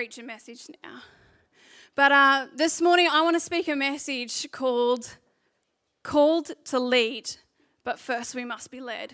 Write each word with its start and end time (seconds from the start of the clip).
preach 0.00 0.16
a 0.16 0.22
message 0.22 0.62
now. 0.82 1.02
But 1.94 2.10
uh, 2.10 2.46
this 2.56 2.80
morning, 2.80 3.06
I 3.12 3.20
want 3.20 3.36
to 3.36 3.40
speak 3.40 3.68
a 3.68 3.76
message 3.76 4.50
called 4.50 5.18
Called 6.02 6.52
to 6.70 6.80
Lead, 6.80 7.32
but 7.84 7.98
first 7.98 8.34
we 8.34 8.46
must 8.46 8.70
be 8.70 8.80
led. 8.80 9.12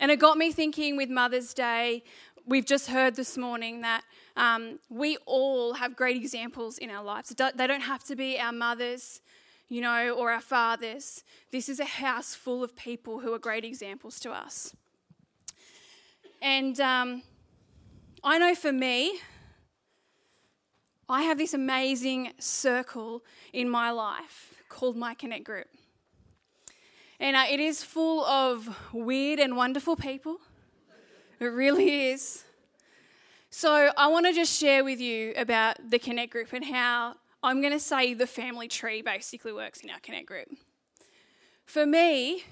And 0.00 0.10
it 0.10 0.18
got 0.18 0.36
me 0.36 0.50
thinking 0.50 0.96
with 0.96 1.08
Mother's 1.08 1.54
Day. 1.54 2.02
We've 2.44 2.66
just 2.66 2.88
heard 2.88 3.14
this 3.14 3.38
morning 3.38 3.82
that 3.82 4.02
um, 4.36 4.80
we 4.88 5.18
all 5.24 5.74
have 5.74 5.94
great 5.94 6.16
examples 6.16 6.78
in 6.78 6.90
our 6.90 7.04
lives. 7.04 7.28
They 7.28 7.66
don't 7.68 7.82
have 7.82 8.02
to 8.02 8.16
be 8.16 8.36
our 8.36 8.50
mothers, 8.50 9.20
you 9.68 9.80
know, 9.80 10.10
or 10.10 10.32
our 10.32 10.40
fathers. 10.40 11.22
This 11.52 11.68
is 11.68 11.78
a 11.78 11.84
house 11.84 12.34
full 12.34 12.64
of 12.64 12.74
people 12.74 13.20
who 13.20 13.32
are 13.34 13.38
great 13.38 13.64
examples 13.64 14.18
to 14.18 14.32
us. 14.32 14.74
And 16.42 16.80
um, 16.80 17.22
I 18.24 18.38
know 18.38 18.56
for 18.56 18.72
me, 18.72 19.20
I 21.08 21.22
have 21.22 21.36
this 21.36 21.52
amazing 21.52 22.32
circle 22.38 23.22
in 23.52 23.68
my 23.68 23.90
life 23.90 24.62
called 24.68 24.96
my 24.96 25.14
Connect 25.14 25.44
Group. 25.44 25.68
And 27.20 27.36
uh, 27.36 27.44
it 27.50 27.60
is 27.60 27.82
full 27.82 28.24
of 28.24 28.74
weird 28.92 29.38
and 29.38 29.56
wonderful 29.56 29.96
people. 29.96 30.38
It 31.40 31.46
really 31.46 32.06
is. 32.08 32.44
So, 33.50 33.92
I 33.96 34.08
want 34.08 34.26
to 34.26 34.32
just 34.32 34.58
share 34.58 34.82
with 34.82 35.00
you 35.00 35.32
about 35.36 35.76
the 35.88 35.98
Connect 35.98 36.32
Group 36.32 36.52
and 36.52 36.64
how 36.64 37.14
I'm 37.42 37.60
going 37.60 37.72
to 37.72 37.80
say 37.80 38.14
the 38.14 38.26
family 38.26 38.66
tree 38.66 39.02
basically 39.02 39.52
works 39.52 39.80
in 39.80 39.90
our 39.90 40.00
Connect 40.00 40.26
Group. 40.26 40.48
For 41.66 41.86
me, 41.86 42.44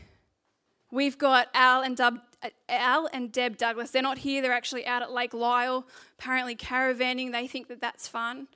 we've 0.93 1.19
got 1.19 1.49
Al 1.55 1.83
and 1.83 1.97
Dub, 1.97 2.21
uh, 2.45 2.51
Al 2.69 3.09
and 3.13 3.33
Deb 3.33 3.57
Douglas. 3.57 3.91
They're 3.91 4.03
not 4.03 4.19
here, 4.19 4.41
they're 4.41 4.53
actually 4.53 4.87
out 4.87 5.03
at 5.03 5.11
Lake 5.11 5.35
Lyell, 5.35 5.85
apparently 6.19 6.55
caravanning. 6.55 7.33
They 7.33 7.49
think 7.49 7.67
that 7.67 7.81
that's 7.81 8.07
fun. 8.07 8.47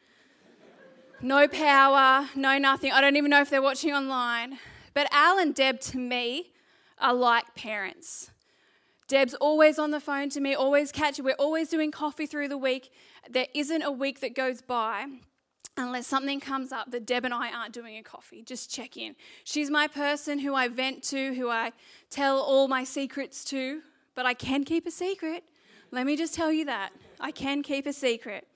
No 1.21 1.49
power, 1.49 2.29
no 2.37 2.59
nothing. 2.59 2.93
I 2.93 3.01
don't 3.01 3.17
even 3.17 3.31
know 3.31 3.41
if 3.41 3.51
they're 3.51 3.63
watching 3.63 3.93
online. 3.93 4.59
But 4.95 5.09
Al 5.11 5.39
and 5.39 5.55
Deb, 5.55 5.81
to 5.81 5.99
me, 5.99 6.53
are 6.99 7.15
like 7.15 7.55
parents. 7.55 8.31
Deb's 9.09 9.35
always 9.35 9.79
on 9.79 9.93
the 9.93 10.01
phone 10.01 10.31
to 10.31 10.41
me, 10.41 10.55
always 10.55 10.93
catching. 10.93 11.25
We're 11.25 11.35
always 11.35 11.69
doing 11.69 11.91
coffee 11.91 12.27
through 12.27 12.49
the 12.49 12.59
week. 12.59 12.91
There 13.29 13.47
isn't 13.55 13.83
a 13.83 13.91
week 13.91 14.21
that 14.21 14.35
goes 14.35 14.63
by 14.63 15.07
unless 15.77 16.07
something 16.07 16.41
comes 16.41 16.73
up 16.73 16.91
that 16.91 17.07
Deb 17.07 17.25
and 17.25 17.35
I 17.35 17.51
aren't 17.51 17.73
doing 17.73 17.97
a 17.97 18.03
coffee. 18.03 18.43
Just 18.43 18.71
check 18.71 18.97
in. 18.97 19.15
She's 19.45 19.71
my 19.71 19.87
person 19.89 20.39
who 20.39 20.55
I 20.55 20.69
vent 20.69 21.03
to, 21.05 21.35
who 21.35 21.49
I 21.51 21.73
tell 22.11 22.41
all 22.41 22.67
my 22.69 22.85
secrets 22.85 23.45
to, 23.47 23.83
but 24.15 24.27
I 24.27 24.35
can 24.35 24.65
keep 24.65 24.87
a 24.87 24.91
secret. 24.91 25.45
Let 25.91 26.07
me 26.07 26.17
just 26.17 26.35
tell 26.35 26.51
you 26.51 26.65
that. 26.65 26.93
I 27.21 27.31
can 27.31 27.63
keep 27.63 27.87
a 27.87 27.93
secret. 27.93 28.47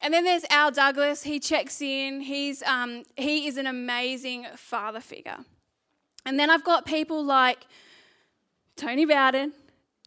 And 0.00 0.12
then 0.12 0.24
there's 0.24 0.44
Al 0.50 0.70
Douglas. 0.70 1.22
He 1.22 1.38
checks 1.38 1.80
in. 1.80 2.22
He's, 2.22 2.62
um, 2.64 3.04
he 3.16 3.46
is 3.46 3.56
an 3.56 3.66
amazing 3.66 4.46
father 4.56 5.00
figure. 5.00 5.38
And 6.26 6.38
then 6.38 6.50
I've 6.50 6.64
got 6.64 6.86
people 6.86 7.24
like 7.24 7.66
Tony 8.76 9.04
Bowden 9.04 9.52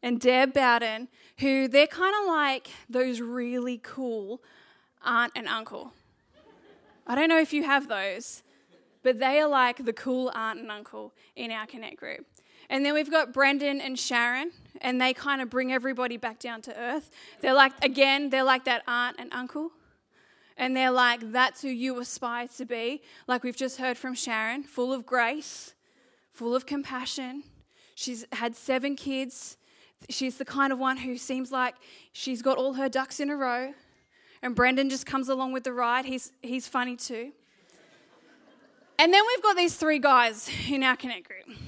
and 0.02 0.20
Deb 0.20 0.52
Bowden, 0.52 1.08
who 1.38 1.68
they're 1.68 1.86
kind 1.86 2.14
of 2.20 2.26
like 2.26 2.68
those 2.90 3.20
really 3.20 3.80
cool 3.82 4.42
aunt 5.06 5.32
and 5.34 5.48
uncle. 5.48 5.92
I 7.06 7.14
don't 7.14 7.28
know 7.28 7.40
if 7.40 7.52
you 7.52 7.62
have 7.62 7.88
those, 7.88 8.42
but 9.02 9.18
they 9.18 9.40
are 9.40 9.48
like 9.48 9.84
the 9.84 9.92
cool 9.92 10.30
aunt 10.34 10.58
and 10.58 10.70
uncle 10.70 11.14
in 11.36 11.50
our 11.52 11.66
Connect 11.66 11.96
group. 11.96 12.26
And 12.68 12.84
then 12.84 12.94
we've 12.94 13.10
got 13.10 13.32
Brendan 13.32 13.80
and 13.80 13.98
Sharon, 13.98 14.50
and 14.80 15.00
they 15.00 15.14
kind 15.14 15.40
of 15.40 15.48
bring 15.48 15.72
everybody 15.72 16.16
back 16.16 16.40
down 16.40 16.62
to 16.62 16.76
earth. 16.76 17.10
They're 17.40 17.54
like, 17.54 17.72
again, 17.84 18.30
they're 18.30 18.42
like 18.42 18.64
that 18.64 18.82
aunt 18.88 19.16
and 19.18 19.32
uncle. 19.32 19.70
And 20.56 20.76
they're 20.76 20.90
like, 20.90 21.32
that's 21.32 21.62
who 21.62 21.68
you 21.68 22.00
aspire 22.00 22.48
to 22.56 22.64
be. 22.64 23.02
Like 23.28 23.44
we've 23.44 23.56
just 23.56 23.78
heard 23.78 23.96
from 23.96 24.14
Sharon, 24.14 24.64
full 24.64 24.92
of 24.92 25.06
grace, 25.06 25.74
full 26.32 26.54
of 26.54 26.66
compassion. 26.66 27.44
She's 27.94 28.26
had 28.32 28.56
seven 28.56 28.96
kids. 28.96 29.58
She's 30.10 30.38
the 30.38 30.44
kind 30.44 30.72
of 30.72 30.78
one 30.78 30.98
who 30.98 31.16
seems 31.16 31.52
like 31.52 31.74
she's 32.12 32.42
got 32.42 32.58
all 32.58 32.74
her 32.74 32.88
ducks 32.88 33.20
in 33.20 33.30
a 33.30 33.36
row. 33.36 33.74
And 34.46 34.54
Brendan 34.54 34.90
just 34.90 35.06
comes 35.06 35.28
along 35.28 35.54
with 35.54 35.64
the 35.64 35.72
ride. 35.72 36.04
He's, 36.04 36.30
he's 36.40 36.68
funny 36.68 36.94
too. 36.94 37.32
And 38.96 39.12
then 39.12 39.20
we've 39.26 39.42
got 39.42 39.56
these 39.56 39.74
three 39.74 39.98
guys 39.98 40.48
in 40.70 40.84
our 40.84 40.94
Connect 40.94 41.26
group 41.26 41.58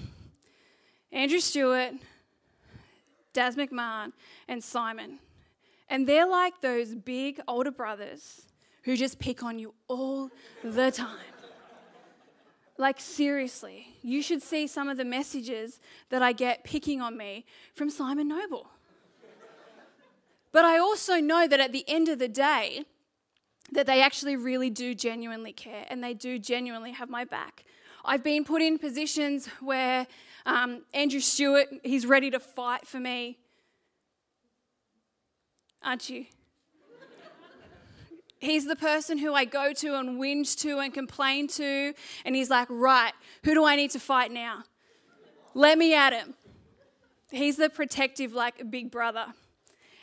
Andrew 1.11 1.41
Stewart, 1.41 1.95
Daz 3.33 3.57
McMahon, 3.57 4.13
and 4.47 4.63
Simon. 4.63 5.19
And 5.89 6.07
they're 6.07 6.29
like 6.29 6.61
those 6.61 6.95
big 6.95 7.41
older 7.49 7.73
brothers 7.73 8.47
who 8.85 8.97
just 8.97 9.19
pick 9.19 9.43
on 9.43 9.59
you 9.59 9.75
all 9.89 10.31
the 10.63 10.93
time. 10.93 11.19
Like, 12.77 13.01
seriously, 13.01 13.89
you 14.03 14.23
should 14.23 14.41
see 14.41 14.69
some 14.69 14.89
of 14.89 14.97
the 14.99 15.05
messages 15.05 15.81
that 16.11 16.23
I 16.23 16.33
get 16.33 16.63
picking 16.63 17.01
on 17.01 17.17
me 17.17 17.45
from 17.75 17.91
Simon 17.91 18.29
Noble. 18.29 18.69
But 20.53 20.65
I 20.65 20.79
also 20.79 21.17
know 21.17 21.47
that 21.47 21.61
at 21.61 21.73
the 21.73 21.85
end 21.89 22.09
of 22.09 22.19
the 22.19 22.29
day, 22.29 22.85
that 23.73 23.87
they 23.87 24.03
actually 24.03 24.37
really 24.37 24.71
do 24.71 24.95
genuinely 24.95 25.53
care 25.53 25.85
and 25.89 26.03
they 26.03 26.15
do 26.15 26.39
genuinely 26.39 26.93
have 26.93 27.11
my 27.11 27.25
back. 27.25 27.65
I've 28.05 28.25
been 28.25 28.45
put 28.45 28.63
in 28.63 28.79
positions 28.79 29.47
where 29.61 30.07
um, 30.47 30.85
Andrew 30.95 31.21
Stewart, 31.21 31.67
he's 31.83 32.07
ready 32.07 32.31
to 32.31 32.41
fight 32.41 32.87
for 32.87 32.99
me. 32.99 33.39
Aren't 35.83 36.09
you? 36.09 36.27
He's 38.41 38.67
the 38.67 38.77
person 38.77 39.19
who 39.19 39.35
I 39.35 39.45
go 39.45 39.73
to 39.73 39.97
and 39.97 40.21
whinge 40.21 40.57
to 40.61 40.79
and 40.79 40.95
complain 40.95 41.49
to, 41.49 41.93
and 42.25 42.37
he's 42.37 42.49
like, 42.49 42.69
right, 42.71 43.13
who 43.45 43.53
do 43.53 43.65
I 43.65 43.75
need 43.75 43.91
to 43.91 44.01
fight 44.01 44.31
now? 44.31 44.63
Let 45.55 45.77
me 45.77 45.93
at 45.93 46.13
him. 46.13 46.35
He's 47.33 47.57
the 47.57 47.69
protective, 47.69 48.33
like, 48.33 48.71
big 48.71 48.93
brother. 48.93 49.27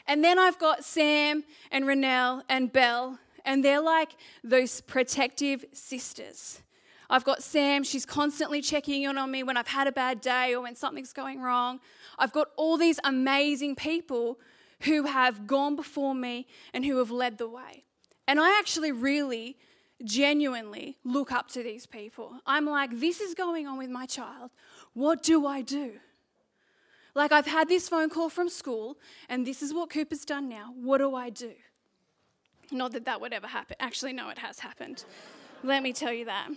And 0.07 0.23
then 0.23 0.37
I've 0.37 0.59
got 0.59 0.83
Sam 0.83 1.43
and 1.71 1.85
Renelle 1.85 2.43
and 2.47 2.71
Belle, 2.71 3.19
and 3.43 3.63
they're 3.63 3.81
like 3.81 4.15
those 4.43 4.81
protective 4.81 5.65
sisters. 5.73 6.61
I've 7.09 7.23
got 7.23 7.43
Sam, 7.43 7.83
she's 7.83 8.05
constantly 8.05 8.61
checking 8.61 9.03
in 9.03 9.17
on 9.17 9.31
me 9.31 9.43
when 9.43 9.57
I've 9.57 9.67
had 9.67 9.87
a 9.87 9.91
bad 9.91 10.21
day 10.21 10.53
or 10.53 10.61
when 10.61 10.75
something's 10.75 11.13
going 11.13 11.41
wrong. 11.41 11.79
I've 12.17 12.31
got 12.31 12.49
all 12.55 12.77
these 12.77 12.99
amazing 13.03 13.75
people 13.75 14.39
who 14.81 15.03
have 15.03 15.47
gone 15.47 15.75
before 15.75 16.15
me 16.15 16.47
and 16.73 16.85
who 16.85 16.97
have 16.97 17.11
led 17.11 17.37
the 17.37 17.47
way. 17.47 17.83
And 18.27 18.39
I 18.39 18.57
actually 18.57 18.91
really, 18.91 19.57
genuinely 20.03 20.97
look 21.03 21.31
up 21.31 21.47
to 21.49 21.63
these 21.63 21.85
people. 21.85 22.39
I'm 22.45 22.65
like, 22.65 22.99
this 22.99 23.21
is 23.21 23.33
going 23.33 23.67
on 23.67 23.77
with 23.77 23.89
my 23.89 24.05
child. 24.05 24.51
What 24.93 25.21
do 25.23 25.45
I 25.45 25.61
do? 25.61 25.93
Like, 27.15 27.31
I've 27.31 27.47
had 27.47 27.69
this 27.69 27.87
phone 27.87 28.09
call 28.09 28.29
from 28.29 28.49
school, 28.49 28.97
and 29.29 29.47
this 29.47 29.63
is 29.63 29.73
what 29.73 29.89
Cooper's 29.89 30.25
done 30.25 30.49
now. 30.49 30.73
What 30.75 30.97
do 30.97 31.15
I 31.15 31.29
do? 31.29 31.53
Not 32.71 32.91
that 32.91 33.05
that 33.05 33.21
would 33.21 33.31
ever 33.31 33.47
happen. 33.47 33.77
Actually, 33.79 34.11
no, 34.11 34.29
it 34.29 34.39
has 34.39 34.59
happened. 34.59 35.05
Let 35.63 35.81
me 35.81 35.93
tell 35.93 36.11
you 36.11 36.25
that. 36.25 36.49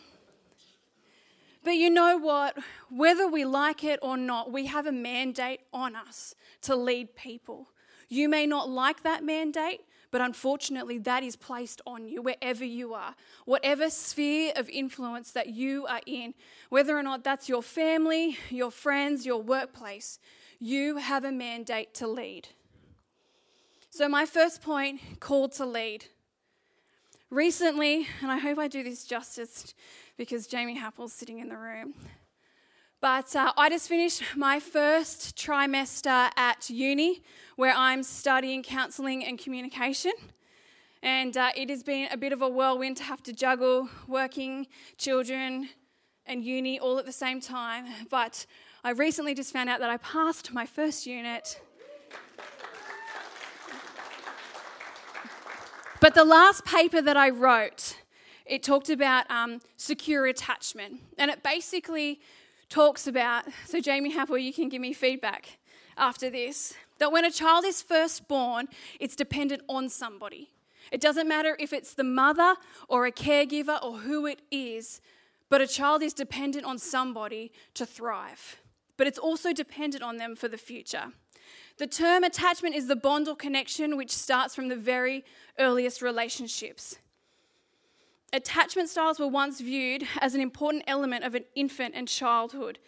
But 1.62 1.72
you 1.72 1.90
know 1.90 2.18
what? 2.18 2.56
Whether 2.90 3.28
we 3.28 3.44
like 3.44 3.84
it 3.84 4.00
or 4.02 4.16
not, 4.16 4.50
we 4.50 4.66
have 4.66 4.86
a 4.86 4.92
mandate 4.92 5.60
on 5.72 5.94
us 5.94 6.34
to 6.62 6.74
lead 6.74 7.14
people. 7.14 7.68
You 8.08 8.28
may 8.28 8.46
not 8.46 8.68
like 8.68 9.02
that 9.02 9.22
mandate, 9.22 9.82
but 10.10 10.20
unfortunately, 10.20 10.98
that 10.98 11.22
is 11.22 11.36
placed 11.36 11.82
on 11.86 12.08
you 12.08 12.22
wherever 12.22 12.64
you 12.64 12.94
are. 12.94 13.14
Whatever 13.44 13.90
sphere 13.90 14.52
of 14.56 14.68
influence 14.70 15.32
that 15.32 15.48
you 15.48 15.86
are 15.86 16.00
in, 16.06 16.34
whether 16.70 16.96
or 16.96 17.02
not 17.02 17.22
that's 17.22 17.48
your 17.48 17.62
family, 17.62 18.38
your 18.48 18.70
friends, 18.70 19.26
your 19.26 19.42
workplace, 19.42 20.18
you 20.60 20.96
have 20.96 21.24
a 21.24 21.32
mandate 21.32 21.94
to 21.94 22.08
lead. 22.08 22.48
So, 23.90 24.08
my 24.08 24.26
first 24.26 24.62
point 24.62 25.00
called 25.20 25.52
to 25.52 25.66
lead. 25.66 26.06
Recently, 27.30 28.06
and 28.22 28.30
I 28.30 28.38
hope 28.38 28.58
I 28.58 28.68
do 28.68 28.82
this 28.82 29.04
justice 29.04 29.74
because 30.16 30.46
Jamie 30.46 30.76
Happel's 30.76 31.12
sitting 31.12 31.40
in 31.40 31.48
the 31.48 31.58
room, 31.58 31.94
but 33.00 33.36
uh, 33.36 33.52
I 33.56 33.68
just 33.68 33.88
finished 33.88 34.22
my 34.34 34.58
first 34.58 35.36
trimester 35.36 36.30
at 36.36 36.68
uni 36.68 37.22
where 37.56 37.72
I'm 37.76 38.02
studying 38.02 38.62
counselling 38.62 39.24
and 39.24 39.38
communication. 39.38 40.12
And 41.02 41.36
uh, 41.36 41.50
it 41.54 41.70
has 41.70 41.84
been 41.84 42.08
a 42.10 42.16
bit 42.16 42.32
of 42.32 42.42
a 42.42 42.48
whirlwind 42.48 42.96
to 42.96 43.04
have 43.04 43.22
to 43.24 43.32
juggle 43.32 43.88
working, 44.08 44.66
children, 44.96 45.68
and 46.26 46.44
uni 46.44 46.80
all 46.80 46.98
at 46.98 47.06
the 47.06 47.12
same 47.12 47.40
time. 47.40 47.84
But 48.10 48.46
I 48.84 48.90
recently 48.90 49.34
just 49.34 49.52
found 49.52 49.68
out 49.68 49.80
that 49.80 49.90
I 49.90 49.96
passed 49.96 50.52
my 50.52 50.64
first 50.64 51.06
unit. 51.06 51.60
But 56.00 56.14
the 56.14 56.24
last 56.24 56.64
paper 56.64 57.02
that 57.02 57.16
I 57.16 57.30
wrote, 57.30 57.96
it 58.46 58.62
talked 58.62 58.88
about 58.88 59.28
um, 59.30 59.60
secure 59.76 60.26
attachment. 60.26 61.00
And 61.18 61.28
it 61.30 61.42
basically 61.42 62.20
talks 62.68 63.08
about, 63.08 63.46
so 63.66 63.80
Jamie 63.80 64.14
Happel, 64.14 64.40
you 64.40 64.52
can 64.52 64.68
give 64.68 64.80
me 64.80 64.92
feedback 64.92 65.58
after 65.96 66.30
this, 66.30 66.74
that 66.98 67.10
when 67.10 67.24
a 67.24 67.32
child 67.32 67.64
is 67.64 67.82
first 67.82 68.28
born, 68.28 68.68
it's 69.00 69.16
dependent 69.16 69.62
on 69.68 69.88
somebody. 69.88 70.50
It 70.92 71.00
doesn't 71.00 71.26
matter 71.28 71.56
if 71.58 71.72
it's 71.72 71.94
the 71.94 72.04
mother 72.04 72.54
or 72.88 73.06
a 73.06 73.12
caregiver 73.12 73.82
or 73.82 73.98
who 73.98 74.26
it 74.26 74.40
is, 74.52 75.00
but 75.48 75.60
a 75.60 75.66
child 75.66 76.02
is 76.02 76.12
dependent 76.12 76.64
on 76.64 76.78
somebody 76.78 77.50
to 77.74 77.84
thrive. 77.84 78.58
But 78.98 79.06
it's 79.06 79.18
also 79.18 79.54
dependent 79.54 80.04
on 80.04 80.18
them 80.18 80.36
for 80.36 80.48
the 80.48 80.58
future. 80.58 81.12
The 81.78 81.86
term 81.86 82.24
attachment 82.24 82.74
is 82.74 82.88
the 82.88 82.96
bond 82.96 83.28
or 83.28 83.36
connection 83.36 83.96
which 83.96 84.10
starts 84.10 84.54
from 84.54 84.68
the 84.68 84.76
very 84.76 85.24
earliest 85.58 86.02
relationships. 86.02 86.98
Attachment 88.32 88.90
styles 88.90 89.18
were 89.18 89.28
once 89.28 89.60
viewed 89.60 90.06
as 90.20 90.34
an 90.34 90.42
important 90.42 90.84
element 90.86 91.24
of 91.24 91.34
an 91.34 91.44
infant 91.54 91.94
and 91.94 92.06
childhood 92.06 92.78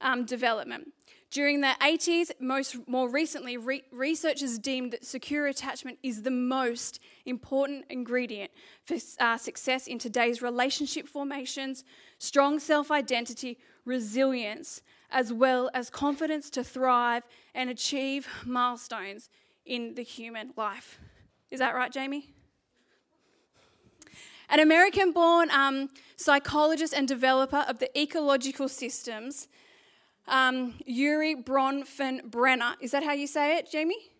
um, 0.00 0.24
development. 0.24 0.92
During 1.30 1.62
the 1.62 1.74
80s, 1.80 2.30
most 2.38 2.76
more 2.86 3.08
recently, 3.08 3.56
re- 3.56 3.82
researchers 3.90 4.56
deemed 4.56 4.92
that 4.92 5.04
secure 5.04 5.48
attachment 5.48 5.98
is 6.04 6.22
the 6.22 6.30
most 6.30 7.00
important 7.26 7.86
ingredient 7.90 8.52
for 8.84 8.98
uh, 9.18 9.36
success 9.36 9.88
in 9.88 9.98
today's 9.98 10.40
relationship 10.42 11.08
formations, 11.08 11.82
strong 12.18 12.60
self 12.60 12.92
identity, 12.92 13.58
resilience, 13.84 14.80
as 15.14 15.32
well 15.32 15.70
as 15.72 15.88
confidence 15.88 16.50
to 16.50 16.64
thrive 16.64 17.22
and 17.54 17.70
achieve 17.70 18.26
milestones 18.44 19.30
in 19.64 19.94
the 19.94 20.02
human 20.02 20.52
life. 20.56 20.98
Is 21.52 21.60
that 21.60 21.74
right, 21.74 21.92
Jamie? 21.92 22.34
An 24.50 24.58
American 24.58 25.12
born 25.12 25.50
um, 25.50 25.88
psychologist 26.16 26.92
and 26.92 27.06
developer 27.06 27.64
of 27.68 27.78
the 27.78 27.98
ecological 27.98 28.68
systems 28.68 29.48
um, 30.26 30.74
Urie 30.86 31.36
Bronfenbrenner. 31.36 32.74
Is 32.80 32.90
that 32.92 33.04
how 33.04 33.12
you 33.12 33.26
say 33.26 33.58
it, 33.58 33.70
Jamie? 33.70 34.10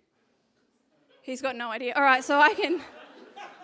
He's 1.23 1.41
got 1.41 1.56
no 1.56 1.70
idea. 1.70 1.94
All 1.96 2.02
right, 2.02 2.23
so 2.23 2.38
I 2.38 2.52
can. 2.52 2.81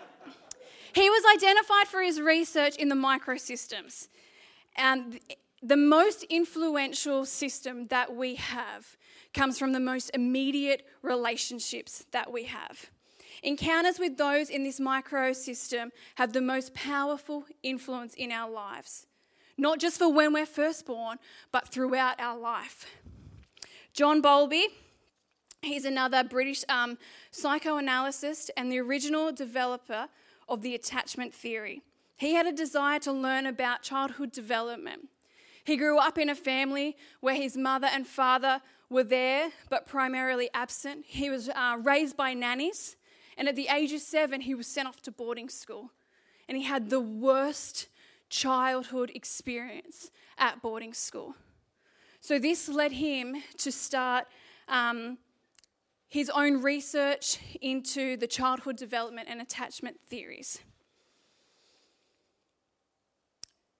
he 0.93 1.09
was 1.09 1.23
identified 1.35 1.87
for 1.87 2.01
his 2.01 2.19
research 2.19 2.75
in 2.77 2.89
the 2.89 2.95
microsystems. 2.95 4.07
And 4.75 5.19
the 5.61 5.77
most 5.77 6.23
influential 6.23 7.25
system 7.25 7.87
that 7.87 8.15
we 8.15 8.35
have 8.35 8.97
comes 9.33 9.59
from 9.59 9.71
the 9.71 9.79
most 9.79 10.11
immediate 10.13 10.85
relationships 11.01 12.05
that 12.11 12.31
we 12.31 12.45
have. 12.45 12.89
Encounters 13.43 13.97
with 13.97 14.17
those 14.17 14.49
in 14.49 14.63
this 14.63 14.79
microsystem 14.79 15.89
have 16.15 16.33
the 16.33 16.41
most 16.41 16.73
powerful 16.73 17.45
influence 17.63 18.13
in 18.15 18.31
our 18.31 18.49
lives 18.49 19.07
not 19.61 19.79
just 19.79 19.99
for 19.99 20.11
when 20.11 20.33
we're 20.33 20.45
first 20.45 20.87
born, 20.87 21.19
but 21.51 21.67
throughout 21.67 22.19
our 22.19 22.37
life. 22.37 22.87
John 23.93 24.19
Bowlby, 24.19 24.67
he's 25.61 25.85
another 25.85 26.23
British 26.23 26.63
um, 26.67 26.97
psychoanalyst 27.29 28.49
and 28.57 28.71
the 28.71 28.79
original 28.79 29.31
developer 29.31 30.07
of 30.49 30.63
the 30.63 30.73
attachment 30.73 31.33
theory. 31.33 31.83
He 32.17 32.33
had 32.33 32.47
a 32.47 32.51
desire 32.51 32.99
to 32.99 33.11
learn 33.11 33.45
about 33.45 33.83
childhood 33.83 34.31
development. 34.31 35.09
He 35.63 35.77
grew 35.77 35.97
up 35.97 36.17
in 36.17 36.29
a 36.29 36.35
family 36.35 36.97
where 37.19 37.35
his 37.35 37.55
mother 37.55 37.87
and 37.87 38.07
father 38.07 38.61
were 38.89 39.03
there 39.03 39.49
but 39.69 39.87
primarily 39.87 40.49
absent. 40.53 41.05
He 41.07 41.29
was 41.29 41.49
uh, 41.49 41.77
raised 41.81 42.17
by 42.17 42.33
nannies, 42.33 42.95
and 43.37 43.47
at 43.47 43.55
the 43.55 43.67
age 43.67 43.93
of 43.93 44.01
seven, 44.01 44.41
he 44.41 44.55
was 44.55 44.67
sent 44.67 44.87
off 44.87 45.01
to 45.03 45.11
boarding 45.11 45.49
school. 45.49 45.91
And 46.47 46.57
he 46.57 46.63
had 46.63 46.89
the 46.89 46.99
worst 46.99 47.87
childhood 48.29 49.11
experience 49.13 50.11
at 50.37 50.61
boarding 50.61 50.93
school. 50.93 51.35
So, 52.19 52.37
this 52.37 52.67
led 52.67 52.91
him 52.91 53.37
to 53.57 53.71
start 53.71 54.25
um, 54.67 55.17
his 56.07 56.29
own 56.29 56.61
research 56.61 57.39
into 57.61 58.17
the 58.17 58.27
childhood 58.27 58.75
development 58.75 59.27
and 59.29 59.41
attachment 59.41 59.99
theories. 60.07 60.59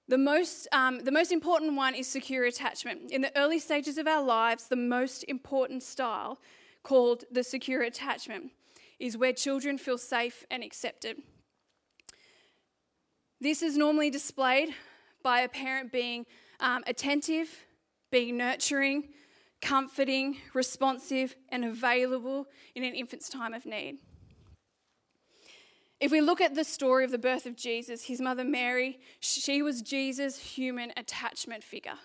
The 0.08 0.18
most, 0.18 0.68
um, 0.72 1.04
the 1.04 1.12
most 1.12 1.32
important 1.32 1.74
one 1.74 1.94
is 1.94 2.08
secure 2.08 2.44
attachment. 2.44 3.10
In 3.10 3.22
the 3.22 3.36
early 3.36 3.58
stages 3.58 3.98
of 3.98 4.06
our 4.06 4.22
lives, 4.22 4.68
the 4.68 4.76
most 4.76 5.24
important 5.24 5.82
style, 5.82 6.38
called 6.82 7.24
the 7.30 7.44
secure 7.44 7.82
attachment, 7.82 8.50
is 8.98 9.16
where 9.16 9.32
children 9.32 9.78
feel 9.78 9.98
safe 9.98 10.44
and 10.50 10.64
accepted. 10.64 11.18
This 13.40 13.62
is 13.62 13.76
normally 13.76 14.10
displayed 14.10 14.74
by 15.22 15.40
a 15.40 15.48
parent 15.48 15.92
being 15.92 16.26
um, 16.60 16.82
attentive, 16.86 17.64
being 18.10 18.36
nurturing, 18.36 19.08
comforting, 19.60 20.36
responsive, 20.54 21.36
and 21.48 21.64
available 21.64 22.46
in 22.74 22.84
an 22.84 22.94
infant's 22.94 23.28
time 23.28 23.54
of 23.54 23.64
need. 23.64 23.98
If 26.02 26.10
we 26.10 26.20
look 26.20 26.40
at 26.40 26.56
the 26.56 26.64
story 26.64 27.04
of 27.04 27.12
the 27.12 27.16
birth 27.16 27.46
of 27.46 27.54
Jesus, 27.54 28.06
his 28.06 28.20
mother 28.20 28.42
Mary, 28.42 28.98
she 29.20 29.62
was 29.62 29.82
Jesus' 29.82 30.36
human 30.36 30.92
attachment 30.96 31.62
figure. 31.62 32.00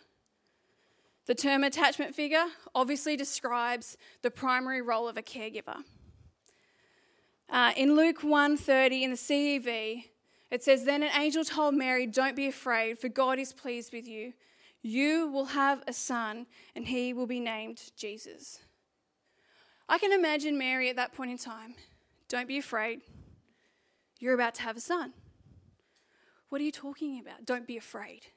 The 1.25 1.33
term 1.33 1.63
attachment 1.63 2.13
figure 2.13 2.45
obviously 2.75 3.17
describes 3.17 3.97
the 4.21 4.29
primary 4.29 4.83
role 4.83 5.07
of 5.07 5.17
a 5.17 5.23
caregiver. 5.23 5.83
Uh, 7.49 7.73
in 7.75 7.95
Luke 7.95 8.21
1:30 8.21 9.01
in 9.01 9.09
the 9.09 9.17
CEV, 9.17 10.05
it 10.51 10.63
says, 10.63 10.83
Then 10.83 11.01
an 11.01 11.19
angel 11.19 11.43
told 11.43 11.73
Mary, 11.73 12.05
Don't 12.05 12.35
be 12.35 12.45
afraid, 12.45 12.99
for 12.99 13.09
God 13.09 13.39
is 13.39 13.51
pleased 13.51 13.91
with 13.91 14.07
you. 14.07 14.33
You 14.83 15.27
will 15.27 15.45
have 15.45 15.83
a 15.87 15.93
son, 15.93 16.45
and 16.75 16.87
he 16.87 17.13
will 17.13 17.25
be 17.25 17.39
named 17.39 17.89
Jesus. 17.97 18.59
I 19.89 19.97
can 19.97 20.13
imagine 20.13 20.55
Mary 20.55 20.87
at 20.87 20.97
that 20.97 21.13
point 21.13 21.31
in 21.31 21.39
time. 21.39 21.73
Don't 22.29 22.47
be 22.47 22.59
afraid. 22.59 23.01
You're 24.19 24.33
about 24.33 24.55
to 24.55 24.61
have 24.63 24.77
a 24.77 24.81
son. 24.81 25.13
What 26.49 26.61
are 26.61 26.63
you 26.63 26.71
talking 26.71 27.19
about? 27.19 27.45
Don't 27.45 27.67
be 27.67 27.77
afraid. 27.77 28.27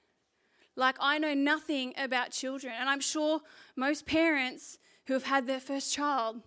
Like, 0.76 0.96
I 1.00 1.18
know 1.18 1.34
nothing 1.34 1.94
about 1.96 2.30
children, 2.30 2.72
and 2.78 2.88
I'm 2.88 3.00
sure 3.00 3.40
most 3.76 4.06
parents 4.06 4.78
who 5.06 5.14
have 5.14 5.24
had 5.24 5.46
their 5.46 5.60
first 5.60 5.92
child 5.92 6.42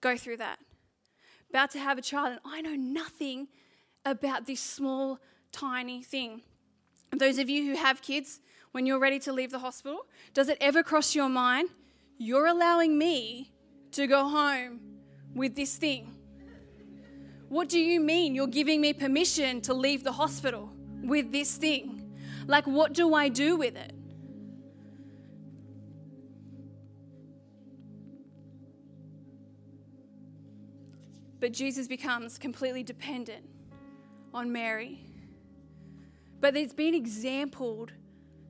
go 0.00 0.16
through 0.16 0.38
that. 0.38 0.58
About 1.50 1.70
to 1.72 1.78
have 1.78 1.98
a 1.98 2.02
child, 2.02 2.32
and 2.32 2.40
I 2.44 2.60
know 2.60 2.74
nothing 2.74 3.48
about 4.04 4.46
this 4.46 4.60
small, 4.60 5.18
tiny 5.52 6.02
thing. 6.02 6.42
Those 7.16 7.38
of 7.38 7.48
you 7.48 7.64
who 7.64 7.76
have 7.76 8.02
kids, 8.02 8.40
when 8.72 8.86
you're 8.86 8.98
ready 8.98 9.18
to 9.20 9.32
leave 9.32 9.50
the 9.50 9.60
hospital, 9.60 10.06
does 10.34 10.48
it 10.48 10.58
ever 10.60 10.82
cross 10.82 11.14
your 11.14 11.28
mind, 11.28 11.68
you're 12.18 12.46
allowing 12.46 12.98
me 12.98 13.52
to 13.92 14.06
go 14.06 14.28
home 14.28 14.80
with 15.34 15.54
this 15.54 15.76
thing? 15.76 16.13
What 17.48 17.68
do 17.68 17.78
you 17.78 18.00
mean 18.00 18.34
you're 18.34 18.46
giving 18.46 18.80
me 18.80 18.92
permission 18.92 19.60
to 19.62 19.74
leave 19.74 20.02
the 20.02 20.12
hospital 20.12 20.72
with 21.02 21.30
this 21.30 21.56
thing? 21.56 22.12
Like, 22.46 22.66
what 22.66 22.92
do 22.92 23.14
I 23.14 23.28
do 23.28 23.56
with 23.56 23.76
it? 23.76 23.92
But 31.40 31.52
Jesus 31.52 31.86
becomes 31.86 32.38
completely 32.38 32.82
dependent 32.82 33.44
on 34.32 34.50
Mary. 34.50 35.04
But 36.40 36.56
it's 36.56 36.72
been 36.72 36.94
exampled 36.94 37.92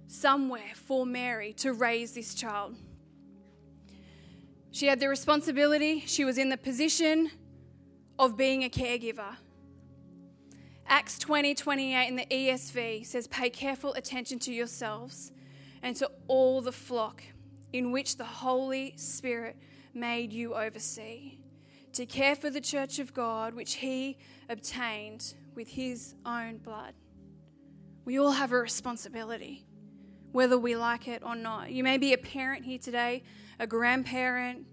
somewhere 0.07 0.73
for 0.75 1.05
Mary 1.05 1.53
to 1.55 1.73
raise 1.73 2.13
this 2.13 2.35
child. 2.35 2.77
She 4.71 4.87
had 4.87 5.01
the 5.01 5.09
responsibility, 5.09 6.01
she 6.07 6.25
was 6.25 6.39
in 6.39 6.49
the 6.49 6.57
position 6.57 7.31
of 8.19 8.37
being 8.37 8.65
a 8.65 8.69
caregiver. 8.69 9.37
Acts 10.87 11.19
20 11.19 11.55
28 11.55 12.09
in 12.09 12.17
the 12.17 12.27
ESV 12.27 13.07
says, 13.07 13.27
Pay 13.27 13.51
careful 13.51 13.95
attention 13.95 14.39
to 14.41 14.53
yourselves 14.53 15.33
and 15.83 15.97
to 15.97 16.11
all 16.29 16.61
the 16.61 16.73
flock 16.73 17.23
in 17.73 17.91
which 17.91 18.17
the 18.17 18.25
Holy 18.25 18.95
Spirit 18.97 19.57
made 19.93 20.33
you 20.33 20.55
oversee, 20.55 21.39
to 21.93 22.07
care 22.07 22.37
for 22.37 22.51
the 22.51 22.61
church 22.61 22.99
of 22.99 23.15
God, 23.15 23.55
which 23.55 23.75
He 23.75 24.19
obtained 24.49 25.35
with 25.55 25.69
his 25.69 26.15
own 26.27 26.59
blood. 26.59 26.95
We 28.05 28.19
all 28.19 28.33
have 28.33 28.53
a 28.53 28.59
responsibility, 28.59 29.65
whether 30.33 30.59
we 30.59 30.77
like 30.77 31.09
it 31.09 31.23
or 31.25 31.37
not. 31.37 31.71
You 31.71 31.83
may 31.83 31.99
be 31.99 32.13
a 32.13 32.19
parent 32.19 32.65
here 32.65 32.79
today, 32.79 33.23
a 33.59 33.67
grandparent, 33.67 34.67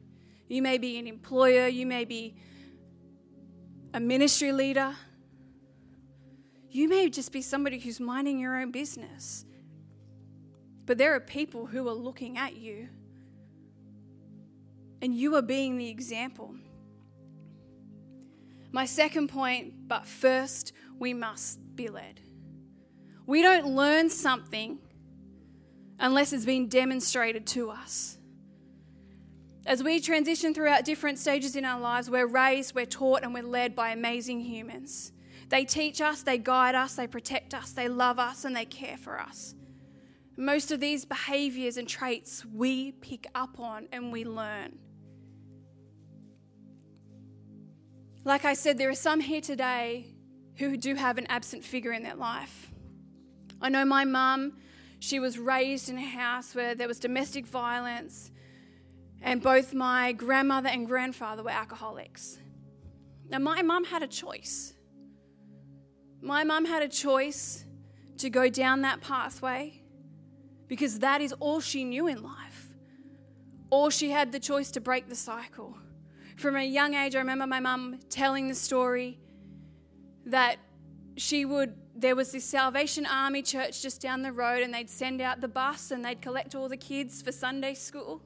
you 0.48 0.62
may 0.62 0.78
be 0.78 0.98
an 0.98 1.08
employer, 1.08 1.68
you 1.68 1.86
may 1.86 2.04
be 2.04 2.36
a 3.94 4.00
ministry 4.00 4.52
leader. 4.52 4.96
You 6.70 6.88
may 6.88 7.10
just 7.10 7.32
be 7.32 7.42
somebody 7.42 7.80
who's 7.80 8.00
minding 8.00 8.40
your 8.40 8.56
own 8.60 8.72
business. 8.72 9.46
But 10.86 10.98
there 10.98 11.14
are 11.16 11.20
people 11.20 11.66
who 11.66 11.88
are 11.88 11.94
looking 11.94 12.38
at 12.38 12.56
you, 12.56 12.90
and 15.02 15.16
you 15.16 15.36
are 15.36 15.42
being 15.42 15.78
the 15.78 15.90
example. 15.90 16.56
My 18.72 18.86
second 18.86 19.28
point, 19.28 19.88
but 19.88 20.06
first, 20.06 20.72
we 20.98 21.14
must 21.14 21.60
be 21.76 21.90
led. 21.90 22.22
We 23.26 23.42
don't 23.42 23.68
learn 23.68 24.10
something 24.10 24.80
unless 26.00 26.34
it's 26.34 26.46
been 26.46 26.68
demonstrated 26.68 27.46
to 27.48 27.70
us. 27.70 28.18
As 29.66 29.84
we 29.84 30.00
transition 30.00 30.54
throughout 30.54 30.86
different 30.86 31.20
stages 31.20 31.56
in 31.56 31.66
our 31.66 31.80
lives, 31.80 32.10
we're 32.10 32.28
raised, 32.28 32.74
we're 32.74 32.86
taught, 32.86 33.24
and 33.24 33.34
we're 33.34 33.44
led 33.44 33.76
by 33.76 33.90
amazing 33.90 34.42
humans. 34.42 35.12
They 35.50 35.66
teach 35.66 36.02
us, 36.02 36.24
they 36.24 36.38
guide 36.38 36.76
us, 36.76 36.96
they 36.96 37.08
protect 37.08 37.54
us, 37.54 37.72
they 37.72 37.88
love 37.88 38.18
us, 38.18 38.44
and 38.44 38.56
they 38.56 38.66
care 38.66 38.98
for 38.98 39.20
us. 39.20 39.54
Most 40.36 40.72
of 40.72 40.80
these 40.80 41.06
behaviors 41.06 41.78
and 41.78 41.88
traits 41.88 42.44
we 42.46 42.94
pick 42.94 43.28
up 43.36 43.60
on 43.60 43.88
and 43.92 44.12
we 44.12 44.24
learn. 44.24 44.80
Like 48.24 48.46
I 48.46 48.54
said, 48.54 48.78
there 48.78 48.90
are 48.90 48.96
some 48.96 49.20
here 49.20 49.42
today 49.42 50.08
who 50.56 50.78
do 50.78 50.96
have 50.96 51.18
an 51.18 51.28
absent 51.28 51.64
figure 51.64 51.92
in 51.92 52.02
their 52.02 52.16
life. 52.16 52.72
I 53.62 53.70
know 53.70 53.86
my 53.86 54.06
mum, 54.06 54.54
she 55.00 55.20
was 55.20 55.38
raised 55.38 55.90
in 55.90 55.98
a 55.98 56.06
house 56.06 56.56
where 56.56 56.74
there 56.74 56.88
was 56.88 57.00
domestic 57.00 57.46
violence, 57.46 58.32
and 59.22 59.42
both 59.42 59.74
my 59.74 60.12
grandmother 60.12 60.70
and 60.70 60.88
grandfather 60.88 61.44
were 61.44 61.52
alcoholics. 61.52 62.40
Now, 63.30 63.40
my 63.40 63.62
mum 63.62 63.86
had 63.86 64.04
a 64.04 64.08
choice. 64.08 64.74
My 66.22 66.44
mum 66.44 66.66
had 66.66 66.84
a 66.84 66.88
choice 66.88 67.66
to 68.18 68.30
go 68.30 68.50
down 68.50 68.82
that 68.82 69.02
pathway 69.02 69.82
because 70.68 71.00
that 71.00 71.22
is 71.22 71.34
all 71.34 71.60
she 71.60 71.84
knew 71.84 72.08
in 72.08 72.22
life. 72.24 72.70
Or 73.70 73.90
she 73.90 74.12
had 74.12 74.32
the 74.32 74.40
choice 74.40 74.72
to 74.72 74.82
break 74.82 75.08
the 75.08 75.16
cycle. 75.16 75.78
From 76.38 76.56
a 76.56 76.64
young 76.64 76.94
age, 76.94 77.16
I 77.16 77.20
remember 77.20 77.48
my 77.48 77.60
mum 77.60 78.00
telling 78.10 78.48
the 78.48 78.56
story 78.56 79.20
that 80.26 80.58
she 81.16 81.46
would, 81.46 81.74
there 81.96 82.16
was 82.16 82.32
this 82.32 82.46
Salvation 82.46 83.06
Army 83.06 83.42
church 83.42 83.82
just 83.82 84.02
down 84.02 84.22
the 84.22 84.32
road, 84.32 84.62
and 84.62 84.74
they'd 84.74 84.90
send 84.90 85.22
out 85.22 85.42
the 85.42 85.48
bus 85.48 85.92
and 85.92 86.04
they'd 86.04 86.22
collect 86.22 86.56
all 86.56 86.68
the 86.68 86.78
kids 86.78 87.22
for 87.22 87.32
Sunday 87.32 87.74
school. 87.74 88.22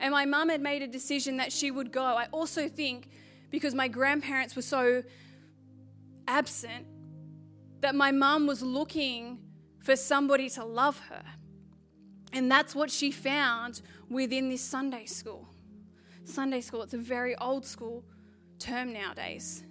And 0.00 0.12
my 0.12 0.24
mum 0.24 0.48
had 0.48 0.60
made 0.60 0.82
a 0.82 0.86
decision 0.88 1.36
that 1.36 1.52
she 1.52 1.70
would 1.70 1.92
go. 1.92 2.02
I 2.02 2.26
also 2.32 2.68
think 2.68 3.08
because 3.50 3.74
my 3.74 3.86
grandparents 3.86 4.56
were 4.56 4.62
so 4.62 5.02
absent 6.26 6.86
that 7.80 7.94
my 7.94 8.10
mum 8.10 8.46
was 8.46 8.62
looking 8.62 9.38
for 9.82 9.96
somebody 9.96 10.48
to 10.50 10.64
love 10.64 10.98
her. 11.10 11.22
And 12.32 12.50
that's 12.50 12.74
what 12.74 12.90
she 12.90 13.10
found 13.10 13.82
within 14.08 14.48
this 14.48 14.62
Sunday 14.62 15.04
school. 15.04 15.48
Sunday 16.24 16.60
school, 16.60 16.82
it's 16.82 16.94
a 16.94 16.98
very 16.98 17.36
old 17.36 17.66
school 17.66 18.04
term 18.58 18.92
nowadays. 18.92 19.64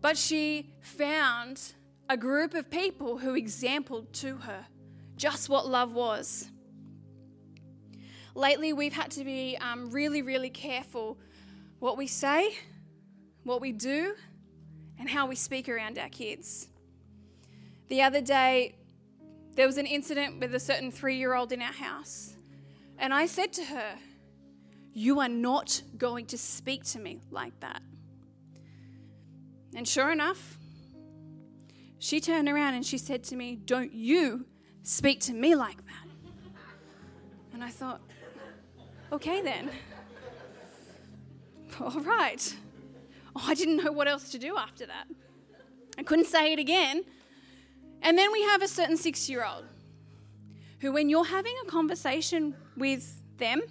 But 0.00 0.16
she 0.16 0.70
found 0.80 1.74
a 2.08 2.16
group 2.16 2.54
of 2.54 2.70
people 2.70 3.18
who 3.18 3.34
exampled 3.34 4.12
to 4.14 4.38
her 4.38 4.66
just 5.16 5.48
what 5.48 5.66
love 5.68 5.92
was. 5.92 6.50
Lately, 8.38 8.72
we've 8.72 8.92
had 8.92 9.10
to 9.10 9.24
be 9.24 9.58
um, 9.60 9.90
really, 9.90 10.22
really 10.22 10.48
careful 10.48 11.18
what 11.80 11.96
we 11.96 12.06
say, 12.06 12.56
what 13.42 13.60
we 13.60 13.72
do, 13.72 14.14
and 14.96 15.10
how 15.10 15.26
we 15.26 15.34
speak 15.34 15.68
around 15.68 15.98
our 15.98 16.08
kids. 16.08 16.68
The 17.88 18.00
other 18.02 18.20
day, 18.20 18.76
there 19.56 19.66
was 19.66 19.76
an 19.76 19.86
incident 19.86 20.38
with 20.38 20.54
a 20.54 20.60
certain 20.60 20.92
three 20.92 21.16
year 21.16 21.34
old 21.34 21.50
in 21.50 21.60
our 21.60 21.72
house, 21.72 22.36
and 22.96 23.12
I 23.12 23.26
said 23.26 23.52
to 23.54 23.64
her, 23.64 23.96
You 24.92 25.18
are 25.18 25.28
not 25.28 25.82
going 25.96 26.26
to 26.26 26.38
speak 26.38 26.84
to 26.92 27.00
me 27.00 27.18
like 27.32 27.58
that. 27.58 27.82
And 29.74 29.88
sure 29.88 30.12
enough, 30.12 30.58
she 31.98 32.20
turned 32.20 32.48
around 32.48 32.74
and 32.74 32.86
she 32.86 32.98
said 32.98 33.24
to 33.24 33.34
me, 33.34 33.56
Don't 33.56 33.92
you 33.92 34.46
speak 34.84 35.18
to 35.22 35.32
me 35.32 35.56
like 35.56 35.78
that. 35.86 36.06
And 37.52 37.64
I 37.64 37.70
thought, 37.70 38.00
Okay 39.12 39.40
then. 39.40 39.70
All 41.80 42.00
right. 42.00 42.56
Oh, 43.34 43.44
I 43.46 43.54
didn't 43.54 43.84
know 43.84 43.92
what 43.92 44.08
else 44.08 44.30
to 44.30 44.38
do 44.38 44.56
after 44.56 44.86
that. 44.86 45.06
I 45.96 46.02
couldn't 46.02 46.26
say 46.26 46.52
it 46.52 46.58
again. 46.58 47.04
And 48.02 48.18
then 48.18 48.32
we 48.32 48.42
have 48.42 48.62
a 48.62 48.68
certain 48.68 48.96
six 48.96 49.28
year 49.28 49.44
old 49.44 49.64
who, 50.80 50.92
when 50.92 51.08
you're 51.08 51.24
having 51.24 51.54
a 51.64 51.66
conversation 51.66 52.54
with 52.76 53.20
them, 53.38 53.62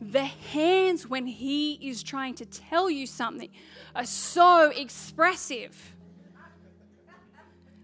the 0.00 0.24
hands, 0.24 1.06
when 1.08 1.26
he 1.26 1.74
is 1.74 2.02
trying 2.02 2.34
to 2.34 2.44
tell 2.44 2.90
you 2.90 3.06
something, 3.06 3.48
are 3.94 4.04
so 4.04 4.70
expressive. 4.70 5.94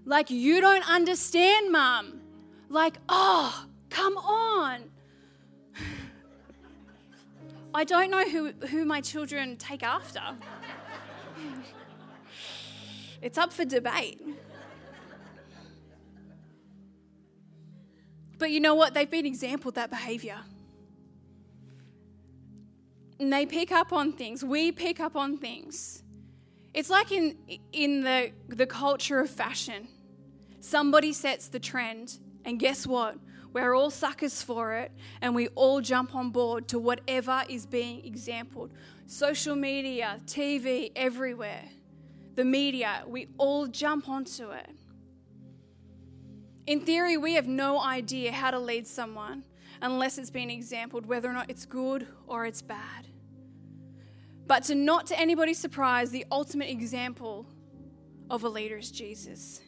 Like, 0.04 0.30
you 0.30 0.60
don't 0.60 0.88
understand, 0.88 1.70
mum. 1.70 2.20
Like, 2.68 2.98
oh, 3.08 3.66
come 3.88 4.16
on. 4.18 4.90
I 7.72 7.84
don't 7.84 8.10
know 8.10 8.28
who, 8.28 8.52
who 8.68 8.84
my 8.84 9.00
children 9.00 9.56
take 9.56 9.82
after. 9.82 10.20
it's 13.22 13.38
up 13.38 13.52
for 13.52 13.64
debate. 13.64 14.20
But 18.38 18.50
you 18.50 18.58
know 18.58 18.74
what? 18.74 18.94
They've 18.94 19.10
been 19.10 19.26
exampled 19.26 19.76
that 19.76 19.90
behavior. 19.90 20.38
And 23.20 23.32
they 23.32 23.44
pick 23.44 23.70
up 23.70 23.92
on 23.92 24.12
things. 24.14 24.42
We 24.42 24.72
pick 24.72 24.98
up 24.98 25.14
on 25.14 25.36
things. 25.36 26.02
It's 26.72 26.88
like 26.88 27.12
in, 27.12 27.36
in 27.72 28.02
the, 28.02 28.32
the 28.48 28.66
culture 28.66 29.20
of 29.20 29.28
fashion. 29.28 29.88
Somebody 30.60 31.12
sets 31.12 31.48
the 31.48 31.58
trend, 31.58 32.18
and 32.44 32.58
guess 32.58 32.86
what? 32.86 33.16
We're 33.52 33.74
all 33.74 33.90
suckers 33.90 34.42
for 34.42 34.74
it, 34.74 34.92
and 35.20 35.34
we 35.34 35.48
all 35.48 35.80
jump 35.80 36.14
on 36.14 36.30
board 36.30 36.68
to 36.68 36.78
whatever 36.78 37.42
is 37.48 37.66
being 37.66 38.04
exampled. 38.04 38.72
Social 39.06 39.56
media, 39.56 40.20
TV, 40.26 40.92
everywhere. 40.94 41.64
The 42.36 42.44
media, 42.44 43.02
we 43.06 43.28
all 43.38 43.66
jump 43.66 44.08
onto 44.08 44.50
it. 44.50 44.70
In 46.66 46.80
theory, 46.80 47.16
we 47.16 47.34
have 47.34 47.48
no 47.48 47.80
idea 47.80 48.30
how 48.30 48.52
to 48.52 48.58
lead 48.58 48.86
someone 48.86 49.44
unless 49.82 50.18
it's 50.18 50.30
been 50.30 50.50
exampled, 50.50 51.06
whether 51.06 51.28
or 51.28 51.32
not 51.32 51.50
it's 51.50 51.66
good 51.66 52.06
or 52.28 52.46
it's 52.46 52.62
bad. 52.62 53.08
But 54.46 54.64
to 54.64 54.74
not 54.76 55.06
to 55.08 55.18
anybody's 55.18 55.58
surprise, 55.58 56.10
the 56.10 56.26
ultimate 56.30 56.70
example 56.70 57.46
of 58.28 58.44
a 58.44 58.48
leader 58.48 58.78
is 58.78 58.90
Jesus. 58.90 59.60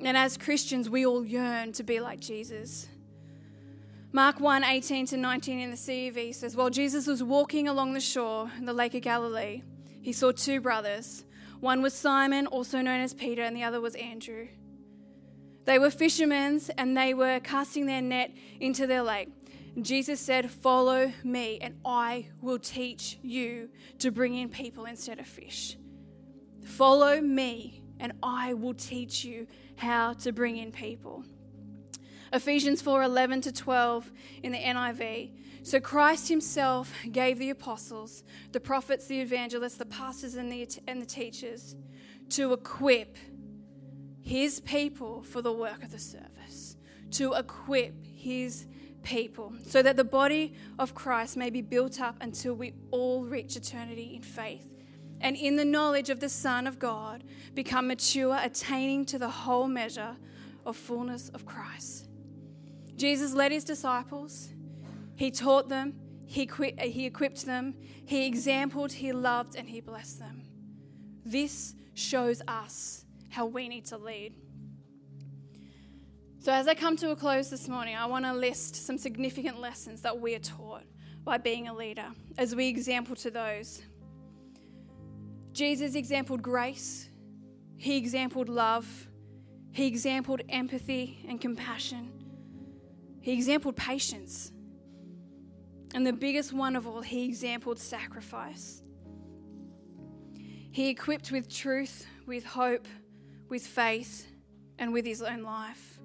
And 0.00 0.16
as 0.16 0.36
Christians, 0.36 0.90
we 0.90 1.06
all 1.06 1.24
yearn 1.24 1.72
to 1.72 1.82
be 1.82 2.00
like 2.00 2.20
Jesus. 2.20 2.88
Mark 4.12 4.40
1 4.40 4.64
18 4.64 5.06
to 5.06 5.16
19 5.16 5.58
in 5.58 5.70
the 5.70 5.76
CEV 5.76 6.34
says, 6.34 6.56
While 6.56 6.70
Jesus 6.70 7.06
was 7.06 7.22
walking 7.22 7.68
along 7.68 7.94
the 7.94 8.00
shore 8.00 8.50
in 8.56 8.64
the 8.64 8.72
Lake 8.72 8.94
of 8.94 9.02
Galilee, 9.02 9.62
he 10.00 10.12
saw 10.12 10.32
two 10.32 10.60
brothers. 10.60 11.24
One 11.60 11.82
was 11.82 11.94
Simon, 11.94 12.46
also 12.46 12.80
known 12.80 13.00
as 13.00 13.14
Peter, 13.14 13.42
and 13.42 13.56
the 13.56 13.64
other 13.64 13.80
was 13.80 13.94
Andrew. 13.94 14.48
They 15.64 15.78
were 15.78 15.90
fishermen 15.90 16.60
and 16.78 16.96
they 16.96 17.12
were 17.12 17.40
casting 17.40 17.86
their 17.86 18.00
net 18.00 18.32
into 18.60 18.86
their 18.86 19.02
lake. 19.02 19.28
Jesus 19.82 20.20
said, 20.20 20.50
Follow 20.50 21.12
me, 21.22 21.58
and 21.60 21.78
I 21.84 22.28
will 22.40 22.58
teach 22.58 23.18
you 23.22 23.68
to 23.98 24.10
bring 24.10 24.34
in 24.34 24.48
people 24.48 24.86
instead 24.86 25.18
of 25.18 25.26
fish. 25.26 25.76
Follow 26.64 27.20
me, 27.20 27.82
and 28.00 28.12
I 28.22 28.54
will 28.54 28.74
teach 28.74 29.24
you 29.24 29.46
how 29.76 30.14
to 30.14 30.32
bring 30.32 30.56
in 30.56 30.72
people. 30.72 31.24
Ephesians 32.32 32.82
4 32.82 33.02
11 33.02 33.42
to 33.42 33.52
12 33.52 34.12
in 34.42 34.52
the 34.52 34.58
NIV. 34.58 35.30
So 35.62 35.80
Christ 35.80 36.28
himself 36.28 36.92
gave 37.10 37.38
the 37.38 37.50
apostles, 37.50 38.22
the 38.52 38.60
prophets, 38.60 39.06
the 39.06 39.20
evangelists, 39.20 39.76
the 39.76 39.86
pastors, 39.86 40.34
and 40.34 40.50
the, 40.50 40.68
and 40.86 41.02
the 41.02 41.06
teachers 41.06 41.74
to 42.30 42.52
equip 42.52 43.16
his 44.22 44.60
people 44.60 45.22
for 45.22 45.42
the 45.42 45.52
work 45.52 45.82
of 45.82 45.90
the 45.90 45.98
service, 45.98 46.76
to 47.12 47.32
equip 47.32 47.94
his 48.04 48.66
people, 49.02 49.52
so 49.64 49.82
that 49.82 49.96
the 49.96 50.04
body 50.04 50.54
of 50.78 50.94
Christ 50.94 51.36
may 51.36 51.50
be 51.50 51.62
built 51.62 52.00
up 52.00 52.16
until 52.20 52.54
we 52.54 52.72
all 52.90 53.24
reach 53.24 53.56
eternity 53.56 54.14
in 54.14 54.22
faith 54.22 54.75
and 55.20 55.36
in 55.36 55.56
the 55.56 55.64
knowledge 55.64 56.10
of 56.10 56.20
the 56.20 56.28
Son 56.28 56.66
of 56.66 56.78
God 56.78 57.24
become 57.54 57.88
mature, 57.88 58.38
attaining 58.40 59.04
to 59.06 59.18
the 59.18 59.28
whole 59.28 59.66
measure 59.66 60.16
of 60.64 60.76
fullness 60.76 61.28
of 61.30 61.46
Christ. 61.46 62.08
Jesus 62.96 63.34
led 63.34 63.52
his 63.52 63.64
disciples, 63.64 64.50
he 65.16 65.30
taught 65.30 65.68
them, 65.68 65.94
he, 66.26 66.48
uh, 66.48 66.84
he 66.84 67.06
equipped 67.06 67.46
them, 67.46 67.74
he 68.04 68.26
exampled, 68.26 68.92
he 68.92 69.12
loved, 69.12 69.56
and 69.56 69.68
he 69.68 69.80
blessed 69.80 70.18
them. 70.18 70.42
This 71.24 71.74
shows 71.94 72.42
us 72.46 73.04
how 73.30 73.46
we 73.46 73.68
need 73.68 73.86
to 73.86 73.96
lead. 73.96 74.34
So, 76.38 76.52
as 76.52 76.68
I 76.68 76.74
come 76.74 76.96
to 76.98 77.10
a 77.10 77.16
close 77.16 77.50
this 77.50 77.68
morning, 77.68 77.96
I 77.96 78.06
want 78.06 78.24
to 78.24 78.32
list 78.32 78.76
some 78.76 78.98
significant 78.98 79.60
lessons 79.60 80.02
that 80.02 80.20
we 80.20 80.34
are 80.34 80.40
taught 80.40 80.84
by 81.24 81.38
being 81.38 81.66
a 81.66 81.74
leader 81.74 82.06
as 82.38 82.54
we 82.54 82.68
example 82.68 83.16
to 83.16 83.30
those. 83.30 83.82
Jesus 85.56 85.94
exampled 85.94 86.42
grace, 86.42 87.08
he 87.78 87.96
exampled 87.96 88.50
love, 88.50 89.08
he 89.72 89.86
exampled 89.86 90.42
empathy 90.50 91.24
and 91.26 91.40
compassion, 91.40 92.12
he 93.22 93.32
exampled 93.32 93.74
patience. 93.74 94.52
And 95.94 96.06
the 96.06 96.12
biggest 96.12 96.52
one 96.52 96.76
of 96.76 96.86
all, 96.86 97.00
he 97.00 97.24
exampled 97.24 97.78
sacrifice. 97.78 98.82
He 100.72 100.90
equipped 100.90 101.32
with 101.32 101.48
truth, 101.48 102.06
with 102.26 102.44
hope, 102.44 102.86
with 103.48 103.66
faith, 103.66 104.26
and 104.78 104.92
with 104.92 105.06
his 105.06 105.22
own 105.22 105.42
life. 105.42 105.98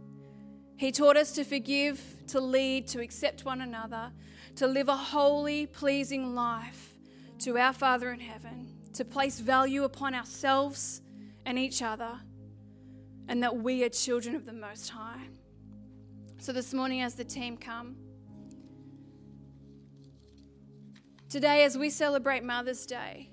He 0.78 0.94
taught 0.94 1.18
us 1.18 1.34
to 1.34 1.44
forgive, 1.44 2.02
to 2.28 2.40
lead, 2.40 2.88
to 2.88 3.02
accept 3.02 3.44
one 3.44 3.60
another, 3.60 4.14
to 4.56 4.66
live 4.66 4.88
a 4.88 4.96
holy, 4.96 5.66
pleasing 5.66 6.36
life 6.36 6.94
to 7.40 7.58
our 7.58 7.74
Father 7.74 8.14
in 8.14 8.22
heaven, 8.22 8.81
to 8.94 9.06
place 9.06 9.40
value 9.40 9.84
upon 9.84 10.14
ourselves 10.14 11.02
and 11.46 11.58
each 11.58 11.82
other, 11.82 12.20
and 13.28 13.42
that 13.44 13.58
we 13.58 13.84
are 13.84 13.90
children 13.90 14.36
of 14.36 14.46
the 14.46 14.54
Most 14.54 14.90
High. 14.90 15.28
So, 16.38 16.52
this 16.52 16.74
morning, 16.74 17.02
as 17.02 17.16
the 17.16 17.24
team 17.24 17.58
come, 17.58 17.96
today, 21.30 21.64
as 21.64 21.78
we 21.78 21.90
celebrate 21.90 22.44
Mother's 22.44 22.86
Day, 22.86 23.30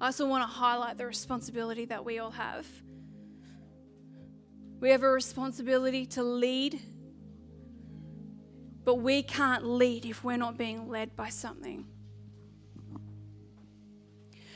I 0.00 0.06
also 0.06 0.26
want 0.26 0.42
to 0.42 0.48
highlight 0.48 0.98
the 0.98 1.06
responsibility 1.06 1.84
that 1.86 2.04
we 2.04 2.18
all 2.18 2.32
have. 2.32 2.66
We 4.80 4.90
have 4.90 5.04
a 5.04 5.10
responsibility 5.10 6.06
to 6.06 6.24
lead, 6.24 6.80
but 8.84 8.96
we 8.96 9.22
can't 9.22 9.64
lead 9.64 10.04
if 10.04 10.24
we're 10.24 10.36
not 10.36 10.58
being 10.58 10.88
led 10.88 11.14
by 11.14 11.28
something. 11.28 11.86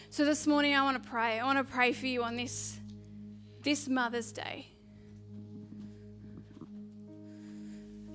So 0.08 0.24
this 0.24 0.46
morning 0.46 0.74
I 0.74 0.82
want 0.82 1.02
to 1.02 1.08
pray. 1.08 1.40
I 1.40 1.44
want 1.44 1.58
to 1.58 1.64
pray 1.64 1.92
for 1.92 2.06
you 2.06 2.22
on 2.22 2.36
this 2.36 2.78
this 3.62 3.88
Mother's 3.88 4.30
Day. 4.30 4.68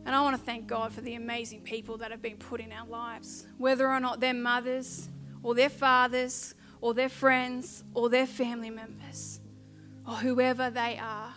And 0.05 0.15
I 0.15 0.21
want 0.21 0.37
to 0.37 0.41
thank 0.41 0.65
God 0.65 0.93
for 0.93 1.01
the 1.01 1.15
amazing 1.15 1.61
people 1.61 1.97
that 1.97 2.09
have 2.09 2.21
been 2.21 2.37
put 2.37 2.61
in 2.61 2.71
our 2.71 2.87
lives, 2.87 3.45
whether 3.57 3.87
or 3.87 3.99
not 3.99 4.19
they're 4.21 4.33
mothers 4.33 5.09
or 5.43 5.53
their 5.53 5.69
fathers 5.69 6.55
or 6.79 6.93
their 6.93 7.09
friends 7.09 7.83
or 7.93 8.09
their 8.09 8.25
family 8.25 8.69
members 8.69 9.41
or 10.07 10.15
whoever 10.15 10.69
they 10.69 10.97
are. 10.97 11.33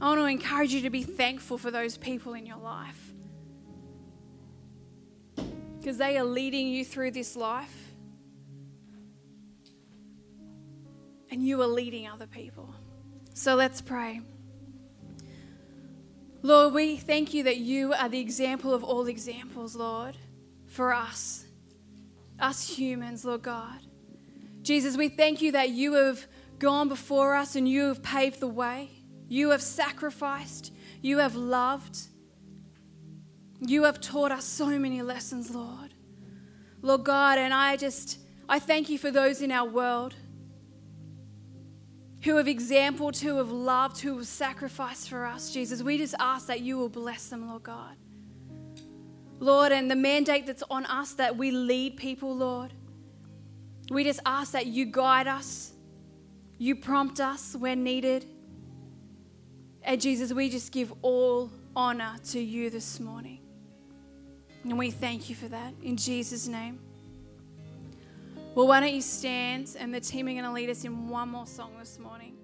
I 0.00 0.08
want 0.08 0.20
to 0.20 0.26
encourage 0.26 0.74
you 0.74 0.82
to 0.82 0.90
be 0.90 1.04
thankful 1.04 1.56
for 1.56 1.70
those 1.70 1.96
people 1.96 2.34
in 2.34 2.44
your 2.44 2.58
life 2.58 3.12
because 5.78 5.96
they 5.96 6.18
are 6.18 6.24
leading 6.24 6.66
you 6.68 6.84
through 6.84 7.12
this 7.12 7.36
life 7.36 7.83
and 11.34 11.44
you 11.44 11.60
are 11.60 11.66
leading 11.66 12.06
other 12.06 12.28
people. 12.28 12.72
So 13.34 13.56
let's 13.56 13.80
pray. 13.80 14.20
Lord, 16.42 16.74
we 16.74 16.96
thank 16.96 17.34
you 17.34 17.42
that 17.42 17.56
you 17.56 17.92
are 17.92 18.08
the 18.08 18.20
example 18.20 18.72
of 18.72 18.84
all 18.84 19.08
examples, 19.08 19.74
Lord, 19.74 20.16
for 20.68 20.94
us, 20.94 21.44
us 22.38 22.76
humans, 22.78 23.24
Lord 23.24 23.42
God. 23.42 23.80
Jesus, 24.62 24.96
we 24.96 25.08
thank 25.08 25.42
you 25.42 25.50
that 25.52 25.70
you 25.70 25.94
have 25.94 26.24
gone 26.60 26.88
before 26.88 27.34
us 27.34 27.56
and 27.56 27.68
you 27.68 27.88
have 27.88 28.00
paved 28.00 28.38
the 28.38 28.46
way. 28.46 28.90
You 29.28 29.50
have 29.50 29.62
sacrificed. 29.62 30.72
You 31.02 31.18
have 31.18 31.34
loved. 31.34 31.98
You 33.60 33.82
have 33.82 34.00
taught 34.00 34.30
us 34.30 34.44
so 34.44 34.66
many 34.66 35.02
lessons, 35.02 35.50
Lord. 35.50 35.94
Lord 36.80 37.02
God, 37.02 37.38
and 37.38 37.52
I 37.52 37.76
just, 37.76 38.20
I 38.48 38.60
thank 38.60 38.88
you 38.88 38.98
for 38.98 39.10
those 39.10 39.42
in 39.42 39.50
our 39.50 39.68
world 39.68 40.14
who 42.24 42.36
have 42.36 42.48
exampled, 42.48 43.18
who 43.18 43.36
have 43.36 43.50
loved, 43.50 44.00
who 44.00 44.16
have 44.16 44.26
sacrificed 44.26 45.10
for 45.10 45.26
us, 45.26 45.50
Jesus. 45.52 45.82
We 45.82 45.98
just 45.98 46.14
ask 46.18 46.46
that 46.46 46.60
you 46.60 46.78
will 46.78 46.88
bless 46.88 47.28
them, 47.28 47.48
Lord 47.48 47.62
God. 47.62 47.96
Lord, 49.40 49.72
and 49.72 49.90
the 49.90 49.96
mandate 49.96 50.46
that's 50.46 50.62
on 50.70 50.86
us 50.86 51.12
that 51.14 51.36
we 51.36 51.50
lead 51.50 51.98
people, 51.98 52.34
Lord. 52.34 52.72
We 53.90 54.04
just 54.04 54.20
ask 54.24 54.52
that 54.52 54.66
you 54.66 54.86
guide 54.86 55.26
us, 55.26 55.74
you 56.56 56.76
prompt 56.76 57.20
us 57.20 57.54
when 57.54 57.84
needed. 57.84 58.24
And 59.82 60.00
Jesus, 60.00 60.32
we 60.32 60.48
just 60.48 60.72
give 60.72 60.94
all 61.02 61.50
honor 61.76 62.16
to 62.30 62.40
you 62.40 62.70
this 62.70 63.00
morning. 63.00 63.40
And 64.62 64.78
we 64.78 64.90
thank 64.90 65.28
you 65.28 65.36
for 65.36 65.48
that 65.48 65.74
in 65.82 65.98
Jesus' 65.98 66.48
name. 66.48 66.80
Well, 68.54 68.68
why 68.68 68.78
don't 68.78 68.94
you 68.94 69.02
stand 69.02 69.74
and 69.80 69.92
the 69.92 69.98
team 69.98 70.28
are 70.28 70.32
going 70.32 70.44
to 70.44 70.52
lead 70.52 70.70
us 70.70 70.84
in 70.84 71.08
one 71.08 71.28
more 71.28 71.46
song 71.46 71.72
this 71.76 71.98
morning. 71.98 72.36